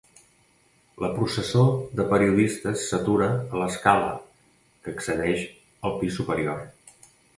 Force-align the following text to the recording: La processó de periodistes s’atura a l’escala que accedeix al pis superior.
La 1.03 1.09
processó 1.17 1.65
de 1.99 2.05
periodistes 2.13 2.85
s’atura 2.87 3.27
a 3.35 3.61
l’escala 3.65 4.11
que 4.87 4.95
accedeix 4.97 5.45
al 5.91 5.99
pis 6.01 6.19
superior. 6.23 6.65